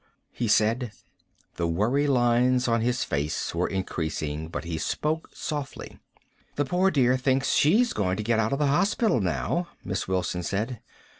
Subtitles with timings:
[0.31, 0.91] he said.
[1.57, 5.99] The worry lines on his face were increasing, but he spoke softly.
[6.55, 10.41] "The poor dear thinks she's going to get out of the hospital now," Miss Wilson
[10.41, 10.81] said.